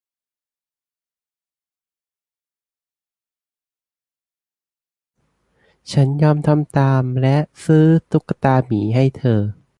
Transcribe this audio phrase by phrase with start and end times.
[5.91, 7.35] ฉันยอมทำตามและ
[7.65, 9.41] ซื้อตุ๊กตาหมีให้เธอ